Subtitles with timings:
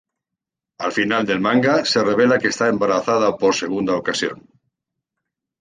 [0.87, 4.43] Al final del manga, se revela que está embarazada por segunda ocasión.